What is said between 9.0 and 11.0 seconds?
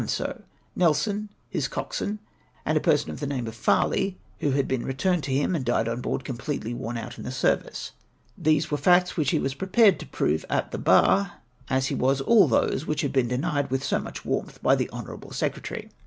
which he was prepared to prove at the